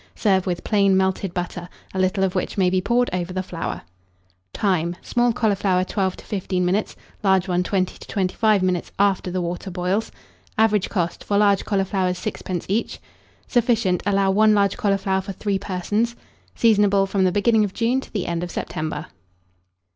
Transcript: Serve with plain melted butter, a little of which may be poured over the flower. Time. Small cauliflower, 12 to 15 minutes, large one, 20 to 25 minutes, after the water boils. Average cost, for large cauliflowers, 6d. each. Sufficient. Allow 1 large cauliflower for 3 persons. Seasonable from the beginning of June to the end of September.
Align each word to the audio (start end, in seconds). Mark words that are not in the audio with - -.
Serve 0.15 0.47
with 0.47 0.63
plain 0.63 0.97
melted 0.97 1.31
butter, 1.31 1.69
a 1.93 1.99
little 1.99 2.23
of 2.23 2.33
which 2.33 2.57
may 2.57 2.71
be 2.71 2.81
poured 2.81 3.07
over 3.13 3.31
the 3.31 3.43
flower. 3.43 3.83
Time. 4.51 4.95
Small 5.03 5.31
cauliflower, 5.31 5.83
12 5.83 6.17
to 6.17 6.25
15 6.25 6.65
minutes, 6.65 6.95
large 7.23 7.47
one, 7.47 7.61
20 7.61 7.99
to 7.99 8.07
25 8.07 8.63
minutes, 8.63 8.91
after 8.97 9.29
the 9.29 9.43
water 9.43 9.69
boils. 9.69 10.11
Average 10.57 10.89
cost, 10.89 11.23
for 11.23 11.37
large 11.37 11.65
cauliflowers, 11.65 12.17
6d. 12.17 12.65
each. 12.67 12.99
Sufficient. 13.47 14.01
Allow 14.07 14.31
1 14.31 14.55
large 14.55 14.75
cauliflower 14.75 15.21
for 15.21 15.33
3 15.33 15.59
persons. 15.59 16.15
Seasonable 16.55 17.05
from 17.07 17.23
the 17.23 17.31
beginning 17.31 17.63
of 17.63 17.75
June 17.75 18.01
to 18.01 18.11
the 18.11 18.25
end 18.25 18.41
of 18.41 18.49
September. 18.49 19.05